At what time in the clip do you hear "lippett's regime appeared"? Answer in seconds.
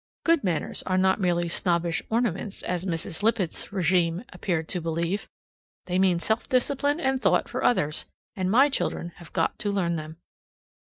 3.21-4.67